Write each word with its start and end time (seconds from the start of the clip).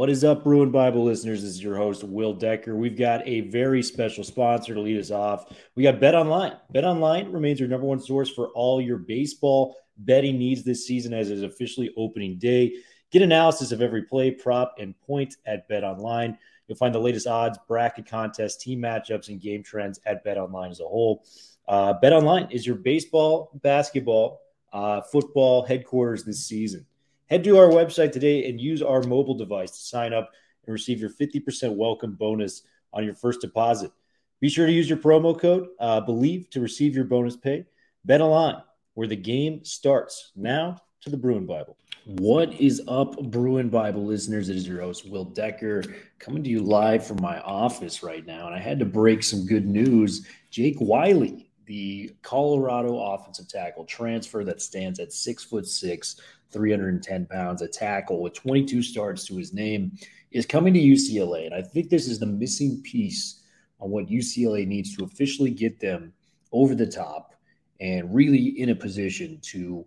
What 0.00 0.08
is 0.08 0.24
up, 0.24 0.44
Bruin 0.44 0.70
Bible 0.70 1.04
listeners? 1.04 1.42
This 1.42 1.50
is 1.50 1.62
your 1.62 1.76
host, 1.76 2.04
Will 2.04 2.32
Decker. 2.32 2.74
We've 2.74 2.96
got 2.96 3.20
a 3.28 3.42
very 3.42 3.82
special 3.82 4.24
sponsor 4.24 4.72
to 4.72 4.80
lead 4.80 4.98
us 4.98 5.10
off. 5.10 5.54
We 5.74 5.82
got 5.82 6.00
Bet 6.00 6.14
Online. 6.14 6.54
Bet 6.70 6.86
Online 6.86 7.30
remains 7.30 7.60
your 7.60 7.68
number 7.68 7.86
one 7.86 8.00
source 8.00 8.30
for 8.30 8.48
all 8.54 8.80
your 8.80 8.96
baseball 8.96 9.76
betting 9.98 10.38
needs 10.38 10.64
this 10.64 10.86
season 10.86 11.12
as 11.12 11.30
it 11.30 11.34
is 11.34 11.42
officially 11.42 11.92
opening 11.98 12.38
day. 12.38 12.76
Get 13.12 13.20
analysis 13.20 13.72
of 13.72 13.82
every 13.82 14.04
play, 14.04 14.30
prop, 14.30 14.76
and 14.78 14.98
point 15.00 15.36
at 15.44 15.68
Bet 15.68 15.84
Online. 15.84 16.38
You'll 16.66 16.78
find 16.78 16.94
the 16.94 16.98
latest 16.98 17.26
odds, 17.26 17.58
bracket 17.68 18.06
contests, 18.06 18.56
team 18.56 18.80
matchups, 18.80 19.28
and 19.28 19.38
game 19.38 19.62
trends 19.62 20.00
at 20.06 20.24
Bet 20.24 20.38
Online 20.38 20.70
as 20.70 20.80
a 20.80 20.84
whole. 20.84 21.26
Uh, 21.68 21.92
Bet 21.92 22.14
Online 22.14 22.50
is 22.50 22.66
your 22.66 22.76
baseball, 22.76 23.50
basketball, 23.62 24.40
uh, 24.72 25.02
football 25.02 25.62
headquarters 25.62 26.24
this 26.24 26.46
season. 26.46 26.86
Head 27.30 27.44
to 27.44 27.58
our 27.58 27.68
website 27.68 28.10
today 28.10 28.48
and 28.48 28.60
use 28.60 28.82
our 28.82 29.04
mobile 29.04 29.36
device 29.36 29.70
to 29.70 29.76
sign 29.76 30.12
up 30.12 30.32
and 30.66 30.72
receive 30.72 31.00
your 31.00 31.10
50% 31.10 31.76
welcome 31.76 32.14
bonus 32.14 32.62
on 32.92 33.04
your 33.04 33.14
first 33.14 33.40
deposit. 33.40 33.92
Be 34.40 34.48
sure 34.48 34.66
to 34.66 34.72
use 34.72 34.88
your 34.88 34.98
promo 34.98 35.38
code 35.38 35.68
uh, 35.78 36.00
BELIEVE 36.00 36.50
to 36.50 36.60
receive 36.60 36.96
your 36.96 37.04
bonus 37.04 37.36
pay. 37.36 37.66
Bet 38.04 38.20
Online, 38.20 38.60
where 38.94 39.06
the 39.06 39.14
game 39.14 39.64
starts. 39.64 40.32
Now 40.34 40.82
to 41.02 41.10
the 41.10 41.16
Bruin 41.16 41.46
Bible. 41.46 41.76
What 42.04 42.52
is 42.54 42.82
up, 42.88 43.16
Bruin 43.30 43.68
Bible 43.68 44.04
listeners? 44.04 44.48
It 44.48 44.56
is 44.56 44.66
your 44.66 44.80
host, 44.80 45.08
Will 45.08 45.24
Decker, 45.24 45.84
coming 46.18 46.42
to 46.42 46.50
you 46.50 46.64
live 46.64 47.06
from 47.06 47.22
my 47.22 47.38
office 47.42 48.02
right 48.02 48.26
now. 48.26 48.46
And 48.46 48.56
I 48.56 48.58
had 48.58 48.80
to 48.80 48.84
break 48.84 49.22
some 49.22 49.46
good 49.46 49.68
news. 49.68 50.26
Jake 50.50 50.78
Wiley, 50.80 51.48
the 51.66 52.10
Colorado 52.22 52.98
offensive 52.98 53.46
tackle 53.46 53.84
transfer 53.84 54.42
that 54.42 54.60
stands 54.60 54.98
at 54.98 55.12
six 55.12 55.44
foot 55.44 55.68
six, 55.68 56.20
310 56.52 57.26
pounds, 57.26 57.62
a 57.62 57.68
tackle 57.68 58.20
with 58.20 58.34
22 58.34 58.82
starts 58.82 59.26
to 59.26 59.36
his 59.36 59.52
name, 59.52 59.92
is 60.30 60.46
coming 60.46 60.74
to 60.74 60.80
UCLA. 60.80 61.46
And 61.46 61.54
I 61.54 61.62
think 61.62 61.88
this 61.88 62.08
is 62.08 62.18
the 62.18 62.26
missing 62.26 62.80
piece 62.82 63.42
on 63.80 63.90
what 63.90 64.06
UCLA 64.06 64.66
needs 64.66 64.96
to 64.96 65.04
officially 65.04 65.50
get 65.50 65.80
them 65.80 66.12
over 66.52 66.74
the 66.74 66.86
top 66.86 67.34
and 67.80 68.14
really 68.14 68.60
in 68.60 68.70
a 68.70 68.74
position 68.74 69.38
to 69.42 69.84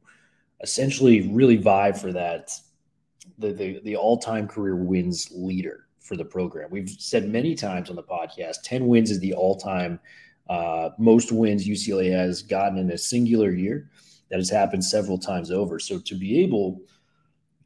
essentially 0.62 1.30
really 1.30 1.58
vie 1.58 1.92
for 1.92 2.12
that 2.12 2.52
the 3.38 3.54
the, 3.54 3.80
the 3.84 3.96
all-time 3.96 4.48
career 4.48 4.76
wins 4.76 5.30
leader 5.32 5.88
for 6.00 6.18
the 6.18 6.26
program. 6.26 6.70
We've 6.70 6.90
said 6.90 7.30
many 7.30 7.56
times 7.56 7.90
on 7.90 7.96
the 7.96 8.04
podcast, 8.04 8.58
10 8.64 8.88
wins 8.88 9.12
is 9.12 9.20
the 9.20 9.34
all-time 9.34 10.00
uh, 10.50 10.90
most 10.98 11.32
wins 11.32 11.68
UCLA 11.68 12.12
has 12.12 12.42
gotten 12.42 12.78
in 12.78 12.92
a 12.92 12.98
singular 12.98 13.52
year. 13.52 13.90
That 14.34 14.40
has 14.40 14.50
happened 14.50 14.84
several 14.84 15.20
times 15.20 15.52
over. 15.52 15.78
So 15.78 16.00
to 16.00 16.16
be 16.16 16.40
able 16.40 16.82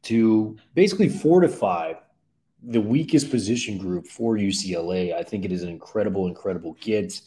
to 0.02 0.54
basically 0.74 1.08
fortify 1.08 1.94
the 2.62 2.78
weakest 2.82 3.30
position 3.30 3.78
group 3.78 4.06
for 4.06 4.36
UCLA, 4.36 5.14
I 5.14 5.22
think 5.22 5.46
it 5.46 5.50
is 5.50 5.62
an 5.62 5.70
incredible, 5.70 6.26
incredible 6.26 6.76
get. 6.78 7.22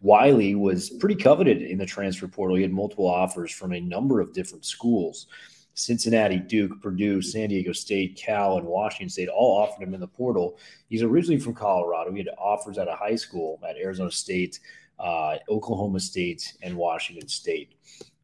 Wiley 0.00 0.54
was 0.54 0.90
pretty 0.90 1.16
coveted 1.16 1.60
in 1.60 1.76
the 1.76 1.84
transfer 1.84 2.28
portal. 2.28 2.54
He 2.54 2.62
had 2.62 2.70
multiple 2.70 3.08
offers 3.08 3.50
from 3.50 3.72
a 3.72 3.80
number 3.80 4.20
of 4.20 4.32
different 4.32 4.64
schools. 4.64 5.26
Cincinnati, 5.74 6.38
Duke, 6.38 6.80
Purdue, 6.80 7.20
San 7.20 7.48
Diego 7.48 7.72
State, 7.72 8.14
Cal, 8.14 8.58
and 8.58 8.66
Washington 8.68 9.08
State 9.08 9.28
all 9.28 9.58
offered 9.60 9.82
him 9.82 9.94
in 9.94 9.98
the 9.98 10.06
portal. 10.06 10.56
He's 10.88 11.02
originally 11.02 11.40
from 11.40 11.54
Colorado. 11.54 12.12
He 12.12 12.18
had 12.18 12.28
offers 12.38 12.78
at 12.78 12.86
a 12.86 12.94
high 12.94 13.16
school 13.16 13.58
at 13.68 13.76
Arizona 13.76 14.12
State, 14.12 14.60
uh, 15.00 15.38
Oklahoma 15.48 15.98
State, 15.98 16.54
and 16.62 16.76
Washington 16.76 17.26
State. 17.26 17.72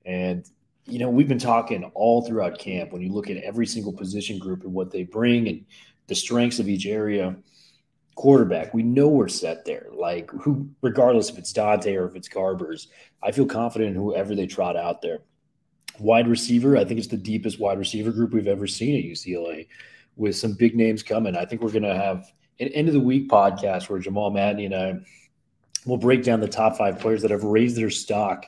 And, 0.06 0.48
you 0.86 0.98
know, 0.98 1.10
we've 1.10 1.28
been 1.28 1.38
talking 1.38 1.84
all 1.94 2.22
throughout 2.22 2.58
camp 2.58 2.92
when 2.92 3.02
you 3.02 3.12
look 3.12 3.30
at 3.30 3.36
every 3.38 3.66
single 3.66 3.92
position 3.92 4.38
group 4.38 4.62
and 4.62 4.72
what 4.72 4.90
they 4.90 5.04
bring 5.04 5.48
and 5.48 5.64
the 6.06 6.14
strengths 6.14 6.58
of 6.58 6.68
each 6.68 6.86
area. 6.86 7.36
Quarterback, 8.16 8.74
we 8.74 8.82
know 8.82 9.08
we're 9.08 9.28
set 9.28 9.64
there. 9.64 9.86
Like, 9.92 10.30
who, 10.30 10.68
regardless 10.82 11.30
if 11.30 11.38
it's 11.38 11.52
Dante 11.52 11.94
or 11.94 12.06
if 12.06 12.16
it's 12.16 12.28
Garbers, 12.28 12.88
I 13.22 13.32
feel 13.32 13.46
confident 13.46 13.90
in 13.90 14.02
whoever 14.02 14.34
they 14.34 14.46
trot 14.46 14.76
out 14.76 15.00
there. 15.00 15.20
Wide 15.98 16.28
receiver, 16.28 16.76
I 16.76 16.84
think 16.84 16.98
it's 16.98 17.08
the 17.08 17.16
deepest 17.16 17.60
wide 17.60 17.78
receiver 17.78 18.10
group 18.10 18.32
we've 18.32 18.46
ever 18.46 18.66
seen 18.66 18.98
at 18.98 19.04
UCLA 19.04 19.68
with 20.16 20.36
some 20.36 20.54
big 20.54 20.74
names 20.74 21.02
coming. 21.02 21.36
I 21.36 21.44
think 21.44 21.62
we're 21.62 21.70
going 21.70 21.82
to 21.82 21.94
have 21.94 22.30
an 22.58 22.68
end 22.68 22.88
of 22.88 22.94
the 22.94 23.00
week 23.00 23.28
podcast 23.28 23.88
where 23.88 23.98
Jamal 23.98 24.30
Madney 24.30 24.66
and 24.66 24.74
I 24.74 25.00
will 25.86 25.96
break 25.96 26.22
down 26.22 26.40
the 26.40 26.48
top 26.48 26.76
five 26.76 26.98
players 26.98 27.22
that 27.22 27.30
have 27.30 27.44
raised 27.44 27.76
their 27.76 27.90
stock 27.90 28.46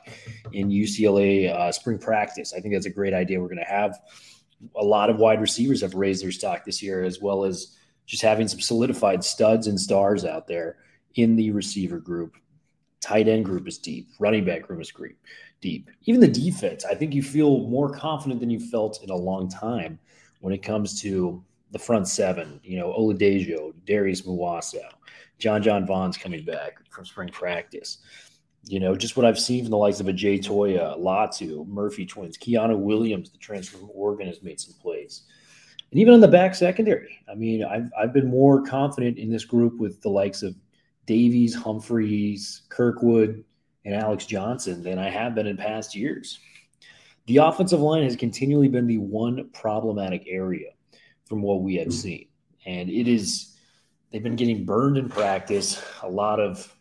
in 0.51 0.69
UCLA 0.69 1.51
uh, 1.51 1.71
spring 1.71 1.97
practice. 1.97 2.53
I 2.53 2.59
think 2.59 2.73
that's 2.73 2.85
a 2.85 2.91
great 2.91 3.13
idea. 3.13 3.41
We're 3.41 3.47
going 3.47 3.57
to 3.57 3.63
have 3.63 3.99
a 4.75 4.83
lot 4.83 5.09
of 5.09 5.17
wide 5.17 5.41
receivers 5.41 5.81
have 5.81 5.93
raised 5.93 6.23
their 6.23 6.31
stock 6.31 6.63
this 6.63 6.81
year, 6.81 7.03
as 7.03 7.19
well 7.19 7.43
as 7.43 7.75
just 8.05 8.23
having 8.23 8.47
some 8.47 8.59
solidified 8.59 9.23
studs 9.23 9.67
and 9.67 9.79
stars 9.79 10.25
out 10.25 10.47
there 10.47 10.77
in 11.15 11.35
the 11.35 11.51
receiver 11.51 11.99
group. 11.99 12.35
Tight 13.01 13.27
end 13.27 13.45
group 13.45 13.67
is 13.67 13.77
deep. 13.77 14.09
Running 14.19 14.45
back 14.45 14.63
group 14.63 14.81
is 14.81 14.93
deep. 15.61 15.89
Even 16.05 16.21
the 16.21 16.27
defense, 16.27 16.85
I 16.85 16.95
think 16.95 17.13
you 17.13 17.23
feel 17.23 17.67
more 17.67 17.93
confident 17.93 18.39
than 18.39 18.49
you 18.49 18.59
felt 18.59 19.03
in 19.03 19.09
a 19.09 19.15
long 19.15 19.49
time 19.49 19.99
when 20.39 20.53
it 20.53 20.61
comes 20.61 21.01
to 21.01 21.43
the 21.73 21.79
front 21.79 22.07
seven. 22.07 22.61
You 22.63 22.77
know, 22.77 22.93
Oladejo, 22.93 23.73
Darius 23.85 24.21
Muasau, 24.21 24.87
John 25.39 25.61
John 25.61 25.85
Vaughn's 25.85 26.17
coming 26.17 26.45
back 26.45 26.77
from 26.89 27.03
spring 27.03 27.29
practice. 27.29 27.97
You 28.65 28.79
know, 28.79 28.95
just 28.95 29.17
what 29.17 29.25
I've 29.25 29.39
seen 29.39 29.65
from 29.65 29.71
the 29.71 29.77
likes 29.77 29.99
of 29.99 30.07
a 30.07 30.13
Jay 30.13 30.39
Toia, 30.39 30.97
Latu, 30.97 31.67
Murphy 31.67 32.05
twins, 32.05 32.37
Keanu 32.37 32.79
Williams, 32.79 33.29
the 33.29 33.37
transfer 33.37 33.77
from 33.77 33.89
Oregon, 33.93 34.27
has 34.27 34.41
made 34.41 34.61
some 34.61 34.75
plays. 34.81 35.23
And 35.91 35.99
even 35.99 36.13
on 36.13 36.21
the 36.21 36.29
back 36.29 36.55
secondary, 36.55 37.19
I 37.29 37.35
mean, 37.35 37.65
I've, 37.65 37.91
I've 37.99 38.13
been 38.13 38.29
more 38.29 38.61
confident 38.63 39.17
in 39.17 39.29
this 39.29 39.43
group 39.43 39.79
with 39.79 40.01
the 40.01 40.09
likes 40.09 40.43
of 40.43 40.55
Davies, 41.05 41.53
Humphreys, 41.53 42.61
Kirkwood, 42.69 43.43
and 43.83 43.93
Alex 43.93 44.25
Johnson 44.25 44.81
than 44.81 44.97
I 44.97 45.09
have 45.09 45.35
been 45.35 45.45
in 45.45 45.57
past 45.57 45.93
years. 45.93 46.39
The 47.27 47.37
offensive 47.37 47.81
line 47.81 48.03
has 48.03 48.15
continually 48.15 48.69
been 48.69 48.87
the 48.87 48.97
one 48.97 49.49
problematic 49.53 50.23
area 50.25 50.69
from 51.33 51.41
what 51.41 51.63
we 51.63 51.73
have 51.77 51.87
mm-hmm. 51.87 51.97
seen. 51.97 52.27
And 52.67 52.91
it 52.91 53.07
is, 53.07 53.57
they've 54.11 54.21
been 54.21 54.35
getting 54.35 54.65
burned 54.65 54.99
in 54.99 55.09
practice. 55.09 55.83
A 56.03 56.07
lot 56.07 56.39
of, 56.39 56.71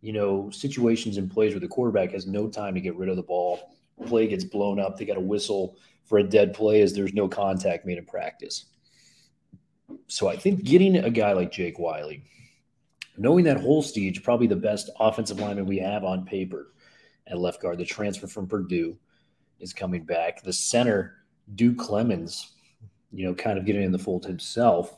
you 0.00 0.12
know, 0.12 0.48
situations 0.50 1.16
and 1.16 1.28
plays 1.28 1.52
where 1.52 1.60
the 1.60 1.66
quarterback 1.66 2.12
has 2.12 2.24
no 2.24 2.48
time 2.48 2.74
to 2.74 2.80
get 2.80 2.94
rid 2.94 3.08
of 3.08 3.16
the 3.16 3.22
ball. 3.24 3.74
Play 4.06 4.28
gets 4.28 4.44
blown 4.44 4.78
up. 4.78 4.96
They 4.96 5.04
got 5.04 5.16
a 5.16 5.20
whistle 5.20 5.76
for 6.04 6.18
a 6.18 6.22
dead 6.22 6.54
play 6.54 6.82
as 6.82 6.92
there's 6.92 7.12
no 7.12 7.26
contact 7.26 7.84
made 7.84 7.98
in 7.98 8.06
practice. 8.06 8.66
So 10.06 10.28
I 10.28 10.36
think 10.36 10.62
getting 10.62 10.94
a 10.94 11.10
guy 11.10 11.32
like 11.32 11.50
Jake 11.50 11.80
Wiley, 11.80 12.22
knowing 13.18 13.44
that 13.46 13.58
Holstege, 13.58 14.22
probably 14.22 14.46
the 14.46 14.54
best 14.54 14.88
offensive 15.00 15.40
lineman 15.40 15.66
we 15.66 15.78
have 15.78 16.04
on 16.04 16.24
paper 16.24 16.74
at 17.26 17.40
left 17.40 17.60
guard, 17.60 17.78
the 17.78 17.84
transfer 17.84 18.28
from 18.28 18.46
Purdue 18.46 18.96
is 19.58 19.72
coming 19.72 20.04
back. 20.04 20.44
The 20.44 20.52
center, 20.52 21.16
Duke 21.56 21.78
Clemens, 21.78 22.52
you 23.12 23.26
know, 23.26 23.34
kind 23.34 23.58
of 23.58 23.64
getting 23.64 23.82
in 23.82 23.92
the 23.92 23.98
fold 23.98 24.24
himself, 24.24 24.96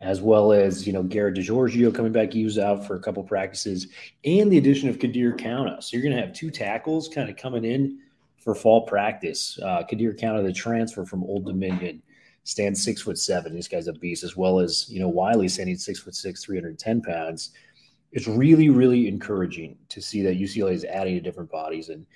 as 0.00 0.20
well 0.20 0.52
as, 0.52 0.86
you 0.86 0.92
know, 0.92 1.02
Garrett 1.02 1.36
DiGiorgio 1.36 1.94
coming 1.94 2.12
back. 2.12 2.32
He 2.32 2.44
was 2.44 2.58
out 2.58 2.86
for 2.86 2.96
a 2.96 3.00
couple 3.00 3.22
practices, 3.22 3.88
and 4.24 4.50
the 4.50 4.58
addition 4.58 4.88
of 4.88 4.98
Khadere 4.98 5.38
Kounta. 5.38 5.82
So 5.82 5.96
you're 5.96 6.02
going 6.02 6.16
to 6.16 6.20
have 6.20 6.34
two 6.34 6.50
tackles 6.50 7.08
kind 7.08 7.30
of 7.30 7.36
coming 7.36 7.64
in 7.64 8.00
for 8.38 8.54
fall 8.54 8.82
practice. 8.82 9.58
Uh, 9.62 9.82
Khadere 9.90 10.18
Kounta, 10.18 10.44
the 10.44 10.52
transfer 10.52 11.04
from 11.04 11.24
Old 11.24 11.46
Dominion, 11.46 12.02
stands 12.44 12.82
six 12.84 13.02
foot 13.02 13.18
seven. 13.18 13.54
This 13.54 13.68
guy's 13.68 13.88
a 13.88 13.92
beast, 13.92 14.22
as 14.22 14.36
well 14.36 14.60
as, 14.60 14.88
you 14.88 15.00
know, 15.00 15.08
Wiley 15.08 15.48
standing 15.48 15.76
six 15.76 15.98
foot 15.98 16.14
six, 16.14 16.44
310 16.44 17.02
pounds. 17.02 17.50
It's 18.12 18.28
really, 18.28 18.70
really 18.70 19.08
encouraging 19.08 19.76
to 19.88 20.00
see 20.00 20.22
that 20.22 20.38
UCLA 20.38 20.72
is 20.72 20.84
adding 20.84 21.14
to 21.14 21.20
different 21.20 21.50
bodies. 21.50 21.88
And 21.88 22.06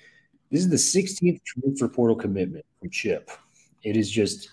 this 0.49 0.61
is 0.61 0.69
the 0.69 0.75
16th 0.77 1.41
transfer 1.43 1.87
portal 1.87 2.15
commitment 2.15 2.65
from 2.79 2.89
Chip. 2.89 3.29
It 3.83 3.97
is 3.97 4.09
just 4.09 4.49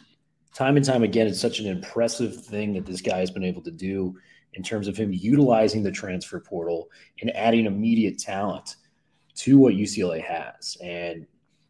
time 0.59 0.77
and 0.77 0.85
time 0.85 1.05
again, 1.05 1.29
it's 1.29 1.41
such 1.41 1.61
an 1.61 1.69
impressive 1.69 2.45
thing 2.45 2.73
that 2.73 2.85
this 2.85 3.01
guy 3.01 3.19
has 3.19 3.31
been 3.31 3.45
able 3.45 3.63
to 3.63 3.71
do 3.71 4.17
in 4.55 4.63
terms 4.65 4.89
of 4.89 4.97
him 4.97 5.13
utilizing 5.13 5.85
the 5.85 5.93
transfer 5.93 6.41
portal 6.41 6.89
and 7.21 7.31
adding 7.37 7.65
immediate 7.65 8.19
talent 8.19 8.75
to 9.37 9.57
what 9.57 9.75
UCLA 9.75 10.21
has. 10.21 10.77
And 10.83 11.29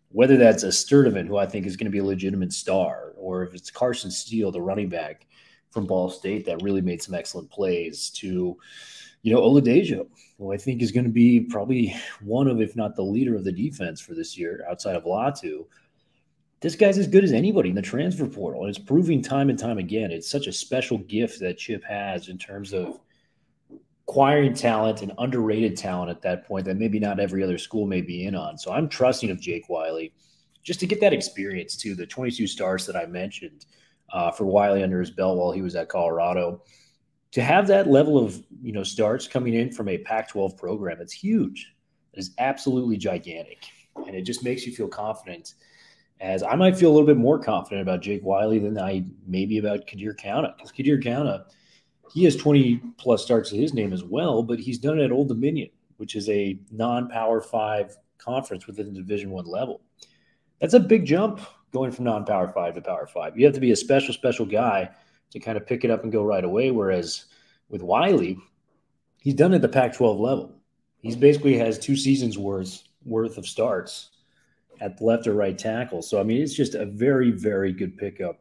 whether 0.09 0.39
that's 0.39 0.63
a 0.63 0.69
Sturdivant, 0.69 1.27
who 1.27 1.37
I 1.37 1.45
think 1.45 1.67
is 1.67 1.77
going 1.77 1.85
to 1.85 1.91
be 1.91 1.99
a 1.99 2.05
legitimate 2.05 2.51
star, 2.51 3.13
or 3.19 3.43
if 3.43 3.53
it's 3.53 3.71
Carson 3.71 4.11
Steele, 4.11 4.51
the 4.51 4.63
running 4.63 4.89
back, 4.89 5.27
from 5.71 5.87
Ball 5.87 6.09
State 6.09 6.47
that 6.47 6.63
really 6.63 6.81
made 6.81 7.03
some 7.03 7.15
excellent 7.15 7.51
plays 7.51 8.09
to, 8.09 8.57
you 9.21 9.35
know, 9.35 9.43
Oladejo, 9.43 10.07
who 10.39 10.51
I 10.51 10.57
think 10.57 10.81
is 10.81 10.93
going 10.93 11.05
to 11.05 11.11
be 11.11 11.41
probably 11.41 11.95
one 12.23 12.49
of, 12.49 12.63
if 12.63 12.75
not 12.75 12.97
the 12.97 13.03
leader 13.03 13.37
of 13.37 13.45
the 13.45 13.53
defense 13.53 14.01
for 14.01 14.15
this 14.15 14.39
year 14.39 14.65
outside 14.67 14.97
of 14.97 15.05
Latu. 15.05 15.67
This 16.61 16.75
guy's 16.75 16.99
as 16.99 17.07
good 17.07 17.25
as 17.25 17.33
anybody 17.33 17.69
in 17.69 17.75
the 17.75 17.83
transfer 17.83 18.27
portal. 18.27 18.63
And 18.63 18.71
it's 18.71 18.79
proving 18.79 19.23
time 19.23 19.49
and 19.49 19.59
time 19.59 19.79
again. 19.79 20.11
It's 20.11 20.31
such 20.31 20.47
a 20.47 20.53
special 20.53 20.99
gift 20.99 21.41
that 21.41 21.59
Chip 21.59 21.85
has 21.85 22.29
in 22.29 22.39
terms 22.39 22.73
of 22.73 22.99
acquiring 24.09 24.55
talent 24.55 25.03
and 25.03 25.13
underrated 25.19 25.77
talent 25.77 26.11
at 26.11 26.23
that 26.23 26.47
point 26.47 26.65
that 26.65 26.77
maybe 26.77 26.99
not 26.99 27.21
every 27.21 27.45
other 27.45 27.59
school 27.59 27.87
may 27.87 28.01
be 28.01 28.25
in 28.27 28.35
on. 28.35 28.59
So 28.59 28.73
I'm 28.73 28.89
trusting 28.89 29.31
of 29.31 29.41
Jake 29.41 29.69
Wiley 29.69 30.13
just 30.63 30.81
to 30.81 30.87
get 30.87 31.01
that 31.01 31.13
experience 31.13 31.77
too. 31.77 31.95
The 31.95 32.07
22 32.07 32.47
stars 32.47 32.87
that 32.87 32.97
I 32.97 33.07
mentioned 33.07 33.67
uh, 34.13 34.31
for 34.31 34.45
Wiley 34.47 34.83
under 34.83 35.01
his 35.01 35.11
belt 35.11 35.39
while 35.39 35.53
he 35.53 35.63
was 35.63 35.77
at 35.77 35.89
Colorado. 35.89 36.63
To 37.33 37.43
have 37.43 37.67
that 37.67 37.87
level 37.87 38.19
of 38.23 38.43
you 38.63 38.73
know 38.73 38.83
starts 38.83 39.29
coming 39.29 39.55
in 39.55 39.71
from 39.71 39.89
a 39.89 39.99
Pac-12 39.99 40.57
program, 40.57 41.01
it's 41.01 41.13
huge. 41.13 41.75
It 42.15 42.21
is 42.21 42.35
absolutely 42.39 42.97
gigantic, 42.97 43.65
and 43.97 44.17
it 44.17 44.23
just 44.23 44.43
makes 44.43 44.67
you 44.67 44.75
feel 44.75 44.89
confident. 44.89 45.55
As 46.21 46.43
I 46.43 46.57
might 46.57 46.77
feel 46.77 46.91
a 46.91 46.95
little 46.95 47.07
bit 47.07 47.17
more 47.17 47.39
confident 47.39 47.83
about 47.83 48.03
Jake 48.03 48.25
Wiley 48.25 48.59
than 48.59 48.79
I 48.79 49.05
maybe 49.27 49.59
about 49.59 49.87
Khadere 49.87 50.19
Kounta, 50.19 50.57
because 50.57 50.73
Khadere 50.73 51.03
Kounta, 51.03 51.45
he 52.13 52.25
has 52.25 52.35
20 52.35 52.81
plus 52.97 53.23
starts 53.23 53.51
to 53.51 53.57
his 53.57 53.73
name 53.73 53.93
as 53.93 54.03
well, 54.03 54.43
but 54.43 54.59
he's 54.59 54.79
done 54.79 54.99
it 54.99 55.05
at 55.05 55.13
Old 55.13 55.29
Dominion, 55.29 55.71
which 55.99 56.17
is 56.17 56.29
a 56.29 56.59
non-power 56.73 57.41
five 57.41 57.97
conference 58.19 58.67
within 58.67 58.93
the 58.93 59.01
Division 59.01 59.31
One 59.31 59.47
level. 59.47 59.81
That's 60.61 60.75
a 60.75 60.81
big 60.81 61.07
jump 61.07 61.41
going 61.73 61.93
from 61.93 62.07
non-power 62.07 62.49
five 62.49 62.75
to 62.75 62.81
power 62.81 63.07
five. 63.07 63.39
You 63.39 63.45
have 63.45 63.55
to 63.55 63.61
be 63.61 63.71
a 63.71 63.77
special, 63.77 64.13
special 64.13 64.47
guy 64.47 64.91
to 65.31 65.39
kind 65.39 65.57
of 65.57 65.67
pick 65.67 65.85
it 65.85 65.91
up 65.91 66.03
and 66.03 66.11
go 66.11 66.25
right 66.25 66.45
away. 66.45 66.71
Whereas 66.73 67.27
with 67.69 67.83
Wiley, 67.83 68.39
he's 69.21 69.35
done 69.35 69.53
it 69.53 69.57
at 69.57 69.63
the 69.63 69.69
Pac-12 69.69 70.19
level. 70.19 70.55
He's 71.01 71.17
basically 71.17 71.57
has 71.59 71.79
two 71.79 71.97
seasons 71.97 72.37
worth 72.39 72.83
worth 73.05 73.39
of 73.39 73.47
starts 73.47 74.11
at 74.81 75.01
left 75.01 75.27
or 75.27 75.35
right 75.35 75.59
tackle. 75.59 76.03
So 76.03 76.21
I 76.21 76.23
mean, 76.23 76.43
it's 76.43 76.55
just 76.55 76.75
a 76.75 76.87
very, 76.87 77.31
very 77.31 77.73
good 77.73 77.97
pickup 77.97 78.41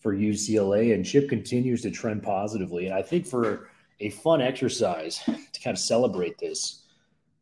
for 0.00 0.14
UCLA, 0.14 0.94
and 0.94 1.04
Chip 1.04 1.28
continues 1.28 1.82
to 1.82 1.90
trend 1.90 2.22
positively. 2.22 2.86
And 2.86 2.94
I 2.94 3.02
think 3.02 3.26
for 3.26 3.70
a 4.00 4.10
fun 4.10 4.40
exercise 4.40 5.18
to 5.24 5.60
kind 5.60 5.74
of 5.74 5.78
celebrate 5.78 6.38
this, 6.38 6.82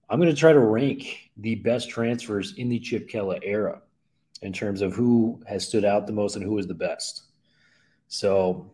I'm 0.08 0.19
going 0.19 0.32
to 0.32 0.38
try 0.38 0.52
to 0.52 0.60
rank 0.60 1.31
the 1.36 1.56
best 1.56 1.90
transfers 1.90 2.54
in 2.56 2.69
the 2.69 2.78
Chip 2.78 3.08
Kelly 3.08 3.40
era 3.42 3.81
in 4.42 4.52
terms 4.52 4.82
of 4.82 4.94
who 4.94 5.42
has 5.46 5.66
stood 5.66 5.84
out 5.84 6.06
the 6.06 6.12
most 6.12 6.37
and 6.37 6.44
who 6.44 6.58
is 6.58 6.66
the 6.66 6.75
best. 6.75 7.25
So, 8.08 8.70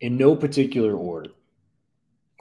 in 0.00 0.16
no 0.16 0.34
particular 0.34 0.94
order, 0.94 1.30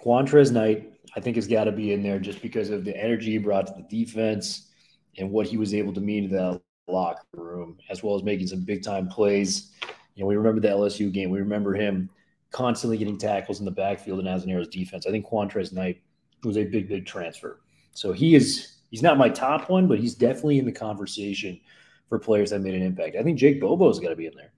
Qwuantrezz 0.04 0.52
Knight, 0.52 0.94
I 1.16 1.20
think, 1.20 1.36
has 1.36 1.48
got 1.48 1.66
to 1.66 1.72
be 1.72 1.94
in 1.94 2.04
there 2.04 2.20
just 2.20 2.42
because 2.42 2.70
of 2.70 2.86
the 2.86 2.98
energy 2.98 3.32
he 3.32 3.38
brought 3.38 3.68
to 3.68 3.74
the 3.74 4.06
defense 4.06 4.70
and 5.18 5.32
what 5.32 5.48
he 5.48 5.58
was 5.58 5.74
able 5.74 5.94
to 5.94 6.02
mean 6.02 6.30
to 6.30 6.36
that 6.36 6.62
locker 6.88 7.24
room, 7.34 7.78
as 7.90 8.04
well 8.04 8.16
as 8.16 8.24
making 8.24 8.48
some 8.48 8.62
big 8.62 8.84
time 8.84 9.08
plays. 9.08 9.72
You 10.16 10.24
know, 10.24 10.28
we 10.28 10.36
remember 10.36 10.62
the 10.62 10.68
LSU 10.68 11.12
game. 11.12 11.30
We 11.30 11.40
remember 11.40 11.74
him 11.74 12.10
constantly 12.52 12.98
getting 12.98 13.18
tackles 13.18 13.60
in 13.60 13.66
the 13.66 13.72
backfield 13.72 14.20
in 14.20 14.26
Azzinaro's 14.26 14.68
defense. 14.68 15.06
I 15.06 15.12
think 15.12 15.28
Qwuantrezz 15.28 15.74
Knight 15.74 16.02
was 16.44 16.58
a 16.58 16.64
big, 16.64 16.88
big 16.88 17.06
transfer. 17.06 17.62
So 17.92 18.14
he 18.14 18.36
is 18.36 18.78
he's 18.92 19.02
not 19.02 19.18
my 19.18 19.30
top 19.30 19.70
one, 19.70 19.88
but 19.88 20.00
he's 20.00 20.16
definitely 20.16 20.60
in 20.60 20.66
the 20.66 20.72
conversation 20.72 21.60
for 22.08 22.20
players 22.20 22.52
that 22.52 22.60
made 22.60 22.76
an 22.76 22.82
impact. 22.82 23.16
I 23.16 23.24
think 23.24 23.40
Jake 23.40 23.60
Bobo's 23.60 24.00
got 24.00 24.10
to 24.10 24.16
be 24.16 24.28
in 24.28 24.36
there. 24.36 24.54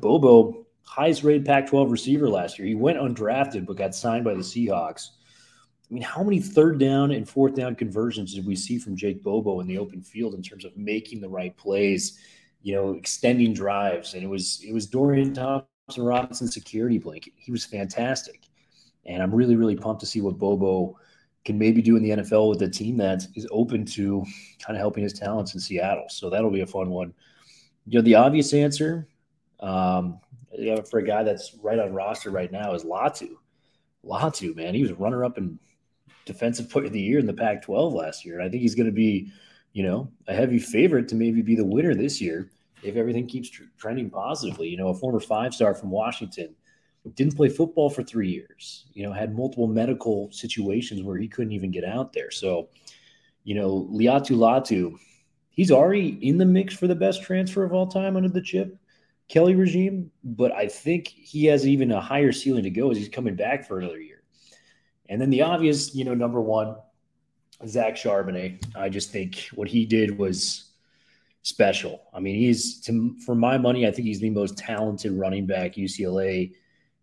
Bobo, 0.00 0.66
highest 0.84 1.24
rated 1.24 1.44
Pac 1.44 1.66
12 1.66 1.90
receiver 1.90 2.28
last 2.28 2.58
year. 2.58 2.68
He 2.68 2.74
went 2.74 2.98
undrafted, 2.98 3.66
but 3.66 3.76
got 3.76 3.94
signed 3.94 4.24
by 4.24 4.34
the 4.34 4.40
Seahawks. 4.40 5.08
I 5.90 5.94
mean, 5.94 6.02
how 6.02 6.22
many 6.22 6.40
third 6.40 6.78
down 6.78 7.12
and 7.12 7.28
fourth 7.28 7.54
down 7.54 7.74
conversions 7.74 8.34
did 8.34 8.46
we 8.46 8.56
see 8.56 8.78
from 8.78 8.96
Jake 8.96 9.22
Bobo 9.22 9.60
in 9.60 9.66
the 9.66 9.78
open 9.78 10.02
field 10.02 10.34
in 10.34 10.42
terms 10.42 10.64
of 10.64 10.76
making 10.76 11.20
the 11.20 11.28
right 11.28 11.56
plays, 11.56 12.18
you 12.62 12.74
know, 12.74 12.92
extending 12.92 13.54
drives? 13.54 14.14
And 14.14 14.22
it 14.22 14.26
was 14.26 14.60
it 14.62 14.72
was 14.72 14.86
Dorian 14.86 15.32
Thompson 15.32 16.04
Robinson's 16.04 16.52
security 16.52 16.98
blanket. 16.98 17.32
He 17.36 17.50
was 17.50 17.64
fantastic. 17.64 18.48
And 19.06 19.22
I'm 19.22 19.34
really, 19.34 19.56
really 19.56 19.76
pumped 19.76 20.00
to 20.00 20.06
see 20.06 20.20
what 20.20 20.38
Bobo 20.38 20.98
can 21.46 21.58
maybe 21.58 21.80
do 21.80 21.96
in 21.96 22.02
the 22.02 22.10
NFL 22.10 22.50
with 22.50 22.60
a 22.60 22.68
team 22.68 22.98
that 22.98 23.26
is 23.34 23.46
open 23.50 23.86
to 23.86 24.22
kind 24.60 24.76
of 24.76 24.80
helping 24.80 25.02
his 25.02 25.14
talents 25.14 25.54
in 25.54 25.60
Seattle. 25.60 26.04
So 26.10 26.28
that'll 26.28 26.50
be 26.50 26.60
a 26.60 26.66
fun 26.66 26.90
one. 26.90 27.14
You 27.86 27.98
know, 27.98 28.02
the 28.02 28.16
obvious 28.16 28.52
answer 28.52 29.08
um, 29.60 30.20
for 30.90 30.98
a 30.98 31.02
guy 31.02 31.22
that's 31.22 31.54
right 31.62 31.78
on 31.78 31.94
roster 31.94 32.30
right 32.30 32.52
now 32.52 32.74
is 32.74 32.84
Latu. 32.84 33.30
Latu, 34.04 34.54
man, 34.54 34.74
he 34.74 34.82
was 34.82 34.92
runner 34.92 35.24
up 35.24 35.38
in 35.38 35.58
defensive 36.28 36.70
player 36.70 36.86
of 36.86 36.92
the 36.92 37.00
year 37.00 37.18
in 37.18 37.26
the 37.26 37.32
Pac 37.32 37.62
12 37.62 37.92
last 37.92 38.24
year. 38.24 38.38
And 38.38 38.46
I 38.46 38.48
think 38.48 38.62
he's 38.62 38.74
going 38.74 38.86
to 38.86 38.92
be, 38.92 39.32
you 39.72 39.82
know, 39.82 40.10
a 40.28 40.34
heavy 40.34 40.58
favorite 40.58 41.08
to 41.08 41.16
maybe 41.16 41.42
be 41.42 41.56
the 41.56 41.64
winner 41.64 41.94
this 41.94 42.20
year 42.20 42.50
if 42.82 42.94
everything 42.94 43.26
keeps 43.26 43.50
tr- 43.50 43.64
trending 43.76 44.10
positively. 44.10 44.68
You 44.68 44.76
know, 44.76 44.88
a 44.88 44.94
former 44.94 45.20
five 45.20 45.52
star 45.52 45.74
from 45.74 45.90
Washington 45.90 46.54
didn't 47.14 47.36
play 47.36 47.48
football 47.48 47.88
for 47.88 48.02
three 48.02 48.28
years, 48.28 48.84
you 48.92 49.02
know, 49.02 49.12
had 49.12 49.34
multiple 49.34 49.66
medical 49.66 50.30
situations 50.30 51.02
where 51.02 51.16
he 51.16 51.26
couldn't 51.26 51.52
even 51.52 51.70
get 51.70 51.84
out 51.84 52.12
there. 52.12 52.30
So, 52.30 52.68
you 53.44 53.54
know, 53.54 53.88
Laiatu 53.90 54.36
Latu, 54.36 54.94
he's 55.48 55.70
already 55.70 56.18
in 56.20 56.36
the 56.36 56.44
mix 56.44 56.74
for 56.74 56.86
the 56.86 56.94
best 56.94 57.22
transfer 57.22 57.64
of 57.64 57.72
all 57.72 57.86
time 57.86 58.16
under 58.16 58.28
the 58.28 58.42
chip 58.42 58.78
Kelly 59.28 59.54
regime, 59.54 60.10
but 60.24 60.52
I 60.52 60.68
think 60.68 61.08
he 61.08 61.44
has 61.46 61.66
even 61.66 61.92
a 61.92 62.00
higher 62.00 62.32
ceiling 62.32 62.64
to 62.64 62.70
go 62.70 62.90
as 62.90 62.96
he's 62.96 63.10
coming 63.10 63.36
back 63.36 63.66
for 63.66 63.78
another 63.78 64.00
year. 64.00 64.17
And 65.08 65.20
then 65.20 65.30
the 65.30 65.42
obvious, 65.42 65.94
you 65.94 66.04
know, 66.04 66.14
number 66.14 66.40
one, 66.40 66.76
Zach 67.66 67.94
Charbonnet. 67.96 68.64
I 68.76 68.88
just 68.88 69.10
think 69.10 69.48
what 69.54 69.68
he 69.68 69.84
did 69.84 70.18
was 70.18 70.72
special. 71.42 72.02
I 72.12 72.20
mean, 72.20 72.36
he's 72.36 72.80
to, 72.82 73.16
for 73.24 73.34
my 73.34 73.58
money, 73.58 73.86
I 73.86 73.90
think 73.90 74.06
he's 74.06 74.20
the 74.20 74.30
most 74.30 74.58
talented 74.58 75.12
running 75.12 75.46
back 75.46 75.74
UCLA 75.74 76.52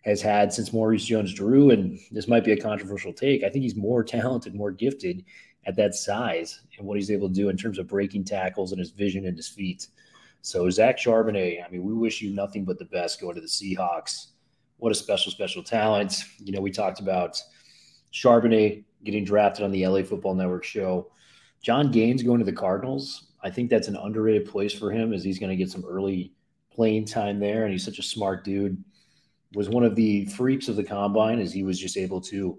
has 0.04 0.22
had 0.22 0.54
since 0.54 0.72
Maurice 0.72 1.06
Jones-Drew. 1.06 1.72
And 1.72 2.00
this 2.12 2.28
might 2.28 2.46
be 2.46 2.52
a 2.52 2.58
controversial 2.58 3.12
take. 3.12 3.44
I 3.44 3.50
think 3.50 3.64
he's 3.64 3.76
more 3.76 4.04
talented, 4.04 4.54
more 4.54 4.72
gifted 4.72 5.26
at 5.66 5.76
that 5.78 5.96
size 5.96 6.62
and 6.78 6.86
what 6.86 6.96
he's 6.96 7.10
able 7.10 7.28
to 7.28 7.34
do 7.34 7.50
in 7.50 7.58
terms 7.58 7.80
of 7.80 7.88
breaking 7.88 8.24
tackles 8.24 8.72
and 8.72 8.80
his 8.80 8.92
vision 8.92 9.26
and 9.26 9.36
his 9.36 9.48
feet. 9.48 9.88
So 10.42 10.70
Zach 10.70 11.00
Charbonnet, 11.00 11.66
I 11.66 11.70
mean, 11.72 11.84
we 11.84 11.94
wish 11.94 12.22
you 12.22 12.36
nothing 12.36 12.66
but 12.66 12.78
the 12.78 12.86
best 12.86 13.20
going 13.20 13.34
to 13.34 13.42
the 13.42 13.48
Seahawks. 13.48 14.28
What 14.78 14.92
a 14.92 14.96
special, 14.96 15.32
special 15.32 15.64
talent. 15.64 16.24
You 16.38 16.52
know, 16.52 16.62
we 16.62 16.70
talked 16.70 17.00
about 17.00 17.42
Charbonnet 18.16 18.86
getting 19.04 19.26
drafted 19.26 19.66
on 19.66 19.72
the 19.72 19.86
LA 19.86 20.02
Football 20.02 20.36
Network 20.36 20.64
show. 20.64 21.12
Jon 21.62 21.92
Gaines 21.92 22.24
going 22.24 22.40
to 22.40 22.46
the 22.46 22.54
Cardinals. 22.54 23.28
I 23.44 23.50
think 23.50 23.70
that's 23.70 23.90
an 23.90 23.98
underrated 23.98 24.50
place 24.50 24.74
for 24.74 24.90
him 24.90 25.14
as 25.14 25.24
he's 25.24 25.38
going 25.38 25.50
to 25.50 25.56
get 25.56 25.70
some 25.70 25.84
early 25.86 26.32
playing 26.72 27.06
time 27.06 27.40
there. 27.40 27.64
And 27.64 27.74
he's 27.74 27.84
such 27.84 28.00
a 28.00 28.04
smart 28.04 28.46
dude. 28.46 28.82
Was 29.54 29.70
one 29.70 29.84
of 29.84 29.96
the 29.96 30.26
freaks 30.28 30.70
of 30.70 30.78
the 30.78 30.84
combine 30.84 31.40
as 31.40 31.54
he 31.54 31.64
was 31.64 31.78
just 31.78 31.98
able 31.98 32.22
to 32.22 32.58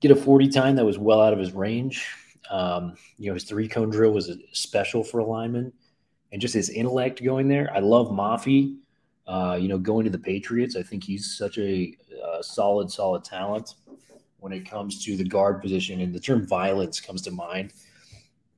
get 0.00 0.10
a 0.10 0.16
40 0.16 0.48
time 0.48 0.76
that 0.76 0.84
was 0.84 0.98
well 0.98 1.20
out 1.20 1.32
of 1.32 1.38
his 1.38 1.52
range. 1.52 2.06
Um, 2.50 2.94
you 3.16 3.28
know, 3.28 3.34
his 3.34 3.44
three 3.44 3.68
cone 3.68 3.90
drill 3.90 4.12
was 4.12 4.28
a 4.28 4.36
special 4.52 5.02
for 5.02 5.20
a 5.20 5.24
lineman 5.24 5.72
and 6.32 6.42
just 6.42 6.54
his 6.54 6.68
intellect 6.70 7.22
going 7.22 7.48
there. 7.48 7.70
I 7.74 7.80
love 7.80 8.08
Mafi. 8.08 8.76
Uh, 9.26 9.56
you 9.60 9.68
know, 9.68 9.78
going 9.78 10.04
to 10.04 10.10
the 10.10 10.18
Patriots, 10.18 10.76
I 10.76 10.82
think 10.82 11.04
he's 11.04 11.36
such 11.36 11.56
a 11.58 11.94
uh, 12.24 12.42
solid, 12.42 12.90
solid 12.90 13.22
talent 13.22 13.74
when 14.40 14.52
it 14.52 14.68
comes 14.68 15.04
to 15.04 15.16
the 15.16 15.24
guard 15.24 15.62
position. 15.62 16.00
And 16.00 16.14
the 16.14 16.20
term 16.20 16.46
violence 16.46 17.00
comes 17.00 17.22
to 17.22 17.30
mind. 17.30 17.72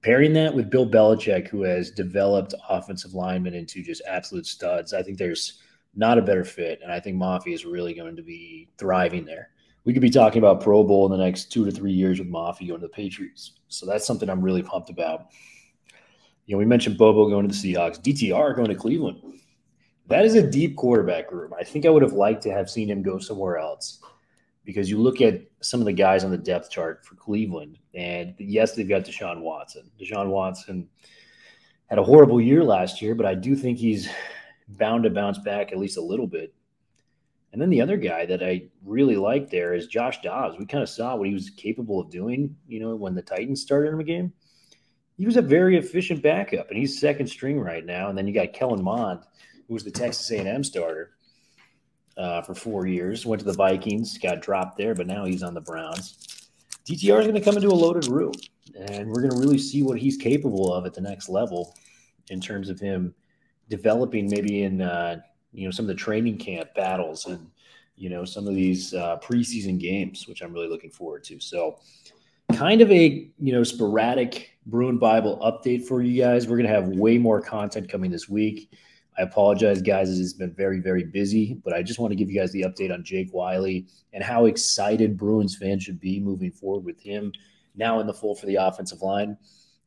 Pairing 0.02 0.32
that 0.32 0.54
with 0.54 0.70
Bill 0.70 0.88
Belichick, 0.88 1.48
who 1.48 1.62
has 1.62 1.90
developed 1.90 2.54
offensive 2.68 3.14
linemen 3.14 3.54
into 3.54 3.82
just 3.82 4.02
absolute 4.08 4.46
studs, 4.46 4.92
I 4.92 5.02
think 5.02 5.18
there's 5.18 5.60
not 5.94 6.18
a 6.18 6.22
better 6.22 6.44
fit. 6.44 6.80
And 6.82 6.90
I 6.90 6.98
think 6.98 7.16
Mafi 7.16 7.54
is 7.54 7.64
really 7.64 7.94
going 7.94 8.16
to 8.16 8.22
be 8.22 8.68
thriving 8.78 9.24
there. 9.24 9.50
We 9.84 9.92
could 9.92 10.02
be 10.02 10.10
talking 10.10 10.38
about 10.38 10.60
Pro 10.60 10.84
Bowl 10.84 11.06
in 11.06 11.16
the 11.16 11.24
next 11.24 11.52
two 11.52 11.64
to 11.64 11.70
three 11.70 11.92
years 11.92 12.18
with 12.18 12.30
Mafi 12.30 12.68
going 12.68 12.80
to 12.80 12.86
the 12.86 12.88
Patriots. 12.88 13.52
So 13.68 13.86
that's 13.86 14.06
something 14.06 14.28
I'm 14.28 14.42
really 14.42 14.62
pumped 14.62 14.90
about. 14.90 15.26
You 16.46 16.54
know, 16.54 16.58
we 16.58 16.64
mentioned 16.64 16.98
Bobo 16.98 17.28
going 17.28 17.48
to 17.48 17.54
the 17.54 17.74
Seahawks, 17.74 18.00
DTR 18.00 18.56
going 18.56 18.68
to 18.68 18.74
Cleveland. 18.74 19.22
That 20.08 20.24
is 20.24 20.34
a 20.34 20.48
deep 20.48 20.76
quarterback 20.76 21.30
room. 21.30 21.52
I 21.58 21.62
think 21.62 21.86
I 21.86 21.90
would 21.90 22.02
have 22.02 22.12
liked 22.12 22.42
to 22.42 22.52
have 22.52 22.68
seen 22.68 22.90
him 22.90 23.02
go 23.02 23.18
somewhere 23.18 23.58
else 23.58 24.00
because 24.64 24.88
you 24.88 24.98
look 25.00 25.20
at 25.20 25.42
some 25.60 25.80
of 25.80 25.86
the 25.86 25.92
guys 25.92 26.24
on 26.24 26.30
the 26.30 26.38
depth 26.38 26.70
chart 26.70 27.04
for 27.04 27.14
Cleveland, 27.14 27.78
and 27.94 28.34
yes, 28.38 28.74
they've 28.74 28.88
got 28.88 29.04
Deshaun 29.04 29.40
Watson. 29.40 29.90
Deshaun 30.00 30.28
Watson 30.28 30.88
had 31.86 31.98
a 31.98 32.04
horrible 32.04 32.40
year 32.40 32.64
last 32.64 33.02
year, 33.02 33.14
but 33.14 33.26
I 33.26 33.34
do 33.34 33.54
think 33.54 33.78
he's 33.78 34.08
bound 34.68 35.04
to 35.04 35.10
bounce 35.10 35.38
back 35.38 35.72
at 35.72 35.78
least 35.78 35.98
a 35.98 36.02
little 36.02 36.26
bit. 36.26 36.54
And 37.52 37.60
then 37.60 37.68
the 37.68 37.82
other 37.82 37.98
guy 37.98 38.24
that 38.26 38.42
I 38.42 38.62
really 38.82 39.16
like 39.16 39.50
there 39.50 39.74
is 39.74 39.86
Josh 39.86 40.22
Dobbs. 40.22 40.58
We 40.58 40.64
kind 40.64 40.82
of 40.82 40.88
saw 40.88 41.16
what 41.16 41.28
he 41.28 41.34
was 41.34 41.50
capable 41.50 42.00
of 42.00 42.10
doing, 42.10 42.56
you 42.66 42.80
know, 42.80 42.96
when 42.96 43.14
the 43.14 43.20
Titans 43.20 43.60
started 43.60 43.92
him 43.92 44.00
a 44.00 44.04
game 44.04 44.32
he 45.22 45.26
was 45.26 45.36
a 45.36 45.42
very 45.42 45.76
efficient 45.76 46.22
backup, 46.22 46.68
and 46.68 46.78
he's 46.78 46.98
second 46.98 47.26
string 47.26 47.60
right 47.60 47.84
now. 47.84 48.08
And 48.08 48.16
then 48.16 48.26
you 48.26 48.34
got 48.34 48.52
Kellen 48.52 48.82
Mond, 48.82 49.20
who 49.68 49.74
was 49.74 49.84
the 49.84 49.90
Texas 49.90 50.30
A&M 50.30 50.64
starter. 50.64 51.12
Uh, 52.16 52.42
for 52.42 52.54
four 52.54 52.86
years. 52.86 53.26
Went 53.26 53.40
to 53.40 53.46
the 53.46 53.52
Vikings, 53.52 54.18
got 54.18 54.42
dropped 54.42 54.76
there, 54.76 54.94
but 54.94 55.06
now 55.06 55.24
he's 55.24 55.42
on 55.42 55.54
the 55.54 55.60
Browns. 55.60 56.48
DTR 56.86 57.20
is 57.20 57.26
going 57.26 57.34
to 57.34 57.40
come 57.40 57.56
into 57.56 57.68
a 57.68 57.74
loaded 57.74 58.08
room, 58.08 58.32
and 58.88 59.08
we're 59.08 59.22
going 59.22 59.32
to 59.32 59.38
really 59.38 59.58
see 59.58 59.82
what 59.82 59.98
he's 59.98 60.16
capable 60.16 60.72
of 60.74 60.84
at 60.86 60.94
the 60.94 61.00
next 61.00 61.28
level 61.28 61.74
in 62.30 62.40
terms 62.40 62.68
of 62.68 62.80
him 62.80 63.14
developing 63.68 64.28
maybe 64.28 64.64
in 64.64 64.82
uh, 64.82 65.20
you 65.52 65.66
know 65.66 65.70
some 65.70 65.84
of 65.84 65.88
the 65.88 65.94
training 65.94 66.38
camp 66.38 66.74
battles 66.74 67.26
and 67.26 67.50
you 67.96 68.10
know 68.10 68.24
some 68.24 68.48
of 68.48 68.54
these 68.54 68.94
uh, 68.94 69.18
preseason 69.22 69.78
games, 69.78 70.26
which 70.26 70.42
I'm 70.42 70.52
really 70.52 70.68
looking 70.68 70.90
forward 70.90 71.24
to. 71.24 71.38
So, 71.40 71.78
kind 72.52 72.80
of 72.80 72.90
a 72.90 73.30
you 73.38 73.52
know 73.52 73.62
sporadic 73.62 74.50
Bruin 74.66 74.98
Bible 74.98 75.38
update 75.42 75.86
for 75.86 76.02
you 76.02 76.20
guys. 76.20 76.46
We're 76.46 76.56
going 76.56 76.68
to 76.68 76.74
have 76.74 76.88
way 76.88 77.18
more 77.18 77.40
content 77.40 77.88
coming 77.88 78.10
this 78.10 78.28
week. 78.28 78.72
I 79.18 79.22
apologize, 79.22 79.82
guys, 79.82 80.18
it's 80.18 80.32
been 80.32 80.54
very, 80.54 80.80
very 80.80 81.04
busy, 81.04 81.60
but 81.62 81.74
I 81.74 81.82
just 81.82 81.98
want 81.98 82.12
to 82.12 82.16
give 82.16 82.30
you 82.30 82.40
guys 82.40 82.52
the 82.52 82.62
update 82.62 82.92
on 82.92 83.04
Jake 83.04 83.28
Wiley 83.32 83.86
and 84.12 84.24
how 84.24 84.46
excited 84.46 85.18
Bruins 85.18 85.56
fans 85.56 85.82
should 85.82 86.00
be 86.00 86.18
moving 86.18 86.50
forward 86.50 86.84
with 86.84 87.00
him 87.00 87.32
now 87.74 88.00
in 88.00 88.06
the 88.06 88.14
full 88.14 88.34
for 88.34 88.46
the 88.46 88.56
offensive 88.56 89.02
line. 89.02 89.36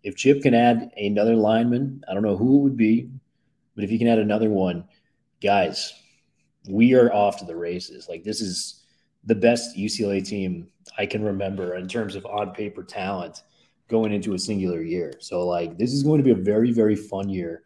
If 0.04 0.16
Chip 0.16 0.44
can 0.44 0.54
add 0.54 0.92
another 0.98 1.36
lineman, 1.36 2.04
I 2.08 2.14
don't 2.14 2.22
know 2.22 2.38
who 2.38 2.60
it 2.60 2.62
would 2.62 2.78
be, 2.78 3.10
but 3.74 3.84
if 3.84 3.90
he 3.90 3.98
can 3.98 4.08
add 4.08 4.20
another 4.20 4.50
one, 4.50 4.86
guys, 5.42 5.94
we 6.70 6.94
are 6.94 7.12
off 7.12 7.38
to 7.40 7.46
the 7.46 7.56
races. 7.56 8.08
Like 8.08 8.24
this 8.24 8.42
is 8.42 8.84
the 9.24 9.36
best 9.36 9.76
UCLA 9.76 10.24
team 10.26 10.68
I 11.00 11.08
can 11.08 11.24
remember 11.24 11.76
in 11.76 11.88
terms 11.88 12.16
of 12.16 12.26
on 12.28 12.54
paper 12.54 12.84
talent 12.84 13.42
going 13.88 14.14
into 14.14 14.36
a 14.36 14.40
singular 14.40 14.82
year. 14.82 15.14
So 15.20 15.48
like 15.48 15.80
this 15.80 15.94
is 15.94 16.04
going 16.04 16.20
to 16.20 16.24
be 16.24 16.40
a 16.40 16.44
very, 16.44 16.72
very 16.72 16.96
fun 16.96 17.28
year 17.28 17.64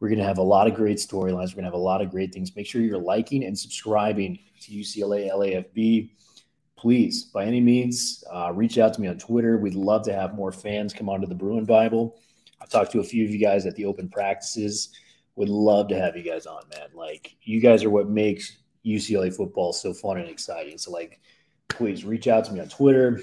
we're 0.00 0.08
going 0.08 0.18
to 0.18 0.24
have 0.24 0.38
a 0.38 0.42
lot 0.42 0.66
of 0.66 0.74
great 0.74 0.98
storylines. 0.98 1.48
We're 1.48 1.62
going 1.62 1.64
to 1.64 1.70
have 1.70 1.74
a 1.74 1.78
lot 1.78 2.02
of 2.02 2.10
great 2.10 2.32
things. 2.32 2.54
Make 2.54 2.66
sure 2.66 2.82
you're 2.82 2.98
liking 2.98 3.44
and 3.44 3.58
subscribing 3.58 4.38
to 4.62 4.72
UCLA 4.72 5.30
LAFB. 5.32 6.10
Please, 6.76 7.24
by 7.24 7.44
any 7.44 7.60
means, 7.60 8.22
uh, 8.30 8.52
reach 8.54 8.78
out 8.78 8.92
to 8.94 9.00
me 9.00 9.08
on 9.08 9.16
Twitter. 9.16 9.56
We'd 9.56 9.74
love 9.74 10.04
to 10.04 10.12
have 10.12 10.34
more 10.34 10.52
fans 10.52 10.92
come 10.92 11.08
onto 11.08 11.26
the 11.26 11.34
Bruin 11.34 11.64
Bible. 11.64 12.20
I've 12.60 12.68
talked 12.68 12.92
to 12.92 13.00
a 13.00 13.04
few 13.04 13.24
of 13.24 13.30
you 13.30 13.38
guys 13.38 13.64
at 13.64 13.74
the 13.76 13.86
open 13.86 14.08
practices. 14.10 14.90
Would 15.36 15.48
love 15.48 15.88
to 15.88 15.98
have 15.98 16.16
you 16.16 16.22
guys 16.22 16.46
on, 16.46 16.62
man. 16.74 16.88
Like, 16.94 17.36
you 17.42 17.60
guys 17.60 17.82
are 17.82 17.90
what 17.90 18.08
makes 18.08 18.58
UCLA 18.84 19.34
football 19.34 19.72
so 19.72 19.94
fun 19.94 20.18
and 20.18 20.28
exciting. 20.28 20.76
So, 20.76 20.90
like, 20.90 21.20
please 21.68 22.04
reach 22.04 22.28
out 22.28 22.44
to 22.44 22.52
me 22.52 22.60
on 22.60 22.68
Twitter. 22.68 23.20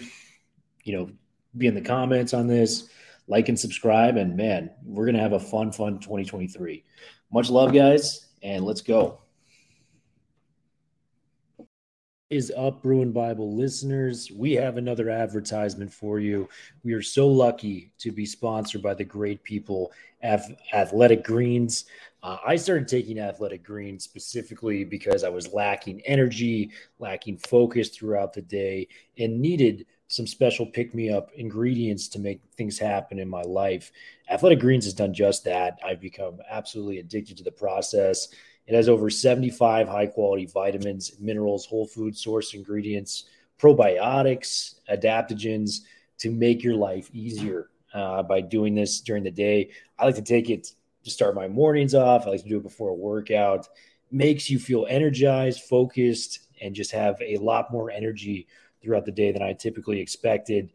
You 0.83 0.97
know, 0.97 1.09
be 1.55 1.67
in 1.67 1.75
the 1.75 1.81
comments 1.81 2.33
on 2.33 2.47
this 2.47 2.89
like 3.27 3.49
and 3.49 3.59
subscribe. 3.59 4.17
And 4.17 4.35
man, 4.35 4.71
we're 4.83 5.05
going 5.05 5.15
to 5.15 5.21
have 5.21 5.33
a 5.33 5.39
fun, 5.39 5.71
fun 5.71 5.99
2023. 5.99 6.83
Much 7.31 7.49
love, 7.49 7.73
guys, 7.73 8.27
and 8.41 8.65
let's 8.65 8.81
go. 8.81 9.19
Is 12.29 12.51
up, 12.57 12.81
Bruin 12.81 13.11
Bible 13.11 13.55
listeners. 13.55 14.31
We 14.31 14.53
have 14.53 14.77
another 14.77 15.09
advertisement 15.09 15.93
for 15.93 16.19
you. 16.19 16.49
We 16.83 16.93
are 16.93 17.01
so 17.01 17.27
lucky 17.27 17.91
to 17.99 18.11
be 18.11 18.25
sponsored 18.25 18.81
by 18.81 18.95
the 18.95 19.03
great 19.03 19.43
people 19.43 19.91
at 20.23 20.41
Athletic 20.73 21.23
Greens. 21.23 21.85
Uh, 22.23 22.37
I 22.43 22.55
started 22.55 22.87
taking 22.87 23.19
Athletic 23.19 23.63
Greens 23.63 24.03
specifically 24.03 24.83
because 24.83 25.23
I 25.23 25.29
was 25.29 25.53
lacking 25.53 26.01
energy, 26.07 26.71
lacking 26.97 27.37
focus 27.37 27.89
throughout 27.89 28.33
the 28.33 28.41
day, 28.41 28.87
and 29.19 29.39
needed 29.39 29.85
some 30.13 30.27
special 30.27 30.67
pick 30.67 30.93
me 30.93 31.09
up 31.09 31.31
ingredients 31.33 32.07
to 32.07 32.19
make 32.19 32.39
things 32.55 32.77
happen 32.77 33.17
in 33.17 33.27
my 33.27 33.41
life. 33.41 33.91
Athletic 34.29 34.59
Greens 34.59 34.85
has 34.85 34.93
done 34.93 35.11
just 35.11 35.43
that. 35.43 35.79
I've 35.83 35.99
become 35.99 36.39
absolutely 36.47 36.99
addicted 36.99 37.35
to 37.37 37.43
the 37.43 37.51
process. 37.51 38.27
It 38.67 38.75
has 38.75 38.87
over 38.87 39.09
75 39.09 39.87
high 39.87 40.05
quality 40.05 40.45
vitamins, 40.45 41.13
minerals, 41.19 41.65
whole 41.65 41.87
food 41.87 42.15
source 42.15 42.53
ingredients, 42.53 43.23
probiotics, 43.59 44.75
adaptogens 44.87 45.79
to 46.19 46.29
make 46.29 46.63
your 46.63 46.75
life 46.75 47.09
easier 47.11 47.69
uh, 47.95 48.21
by 48.21 48.39
doing 48.39 48.75
this 48.75 49.01
during 49.01 49.23
the 49.23 49.31
day. 49.31 49.71
I 49.97 50.05
like 50.05 50.15
to 50.15 50.21
take 50.21 50.51
it 50.51 50.73
to 51.05 51.09
start 51.09 51.33
my 51.33 51.47
mornings 51.47 51.95
off. 51.95 52.27
I 52.27 52.29
like 52.29 52.43
to 52.43 52.49
do 52.49 52.57
it 52.57 52.63
before 52.63 52.89
a 52.89 52.93
workout. 52.93 53.67
Makes 54.11 54.47
you 54.47 54.59
feel 54.59 54.85
energized, 54.87 55.61
focused, 55.61 56.49
and 56.61 56.75
just 56.75 56.91
have 56.91 57.19
a 57.19 57.37
lot 57.37 57.71
more 57.71 57.89
energy 57.89 58.47
throughout 58.83 59.05
the 59.05 59.11
day 59.11 59.31
than 59.31 59.41
I 59.41 59.53
typically 59.53 59.99
expected. 59.99 60.71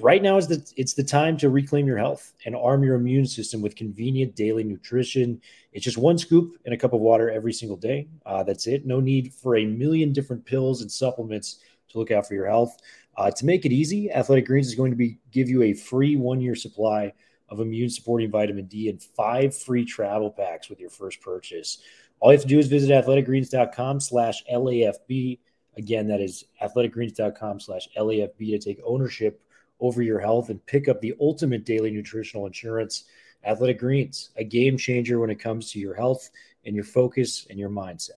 Right 0.00 0.22
now 0.22 0.36
is 0.36 0.46
the 0.46 0.64
it's 0.76 0.94
the 0.94 1.02
time 1.02 1.36
to 1.38 1.50
reclaim 1.50 1.86
your 1.86 1.98
health 1.98 2.34
and 2.46 2.54
arm 2.54 2.84
your 2.84 2.94
immune 2.94 3.26
system 3.26 3.60
with 3.60 3.74
convenient 3.74 4.36
daily 4.36 4.62
nutrition. 4.62 5.40
It's 5.72 5.84
just 5.84 5.98
one 5.98 6.18
scoop 6.18 6.56
in 6.64 6.72
a 6.72 6.76
cup 6.76 6.92
of 6.92 7.00
water 7.00 7.30
every 7.30 7.52
single 7.52 7.76
day. 7.76 8.08
Uh, 8.24 8.44
that's 8.44 8.68
it. 8.68 8.86
No 8.86 9.00
need 9.00 9.34
for 9.34 9.56
a 9.56 9.66
million 9.66 10.12
different 10.12 10.44
pills 10.44 10.82
and 10.82 10.90
supplements 10.90 11.58
to 11.90 11.98
look 11.98 12.12
out 12.12 12.28
for 12.28 12.34
your 12.34 12.46
health. 12.46 12.78
Uh, 13.16 13.30
to 13.30 13.44
make 13.44 13.66
it 13.66 13.72
easy, 13.72 14.10
Athletic 14.10 14.46
Greens 14.46 14.68
is 14.68 14.76
going 14.76 14.92
to 14.92 14.96
be 14.96 15.18
give 15.32 15.48
you 15.48 15.62
a 15.62 15.74
free 15.74 16.16
one 16.16 16.40
year 16.40 16.54
supply 16.54 17.12
of 17.48 17.60
immune 17.60 17.90
supporting 17.90 18.30
vitamin 18.30 18.66
D 18.66 18.88
and 18.88 19.02
five 19.02 19.54
free 19.54 19.84
travel 19.84 20.30
packs 20.30 20.70
with 20.70 20.80
your 20.80 20.90
first 20.90 21.20
purchase. 21.20 21.82
All 22.20 22.30
you 22.30 22.38
have 22.38 22.42
to 22.42 22.48
do 22.48 22.58
is 22.58 22.68
visit 22.68 22.90
athleticgreens.com 22.90 24.00
slash 24.00 24.44
LAFB 24.50 25.40
Again, 25.76 26.06
that 26.08 26.20
is 26.20 26.44
athleticgreens.com 26.62 27.60
slash 27.60 27.88
LAFB 27.96 28.38
to 28.38 28.58
take 28.58 28.80
ownership 28.84 29.40
over 29.80 30.02
your 30.02 30.20
health 30.20 30.50
and 30.50 30.64
pick 30.66 30.88
up 30.88 31.00
the 31.00 31.14
ultimate 31.20 31.64
daily 31.64 31.90
nutritional 31.90 32.46
insurance. 32.46 33.04
Athletic 33.44 33.80
Greens, 33.80 34.30
a 34.36 34.44
game 34.44 34.76
changer 34.76 35.18
when 35.18 35.30
it 35.30 35.40
comes 35.40 35.72
to 35.72 35.78
your 35.78 35.94
health 35.94 36.30
and 36.64 36.74
your 36.76 36.84
focus 36.84 37.46
and 37.50 37.58
your 37.58 37.70
mindset. 37.70 38.10